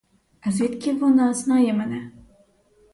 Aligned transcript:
А 0.41 0.51
звідки 0.51 0.93
вона 0.93 1.33
знає 1.33 1.73
мене? 1.73 2.11